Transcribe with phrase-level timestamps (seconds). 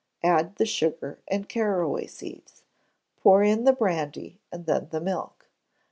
[0.23, 2.63] Add the sugar and caraway seeds.
[3.21, 5.47] Pour in the brandy, and then the milk.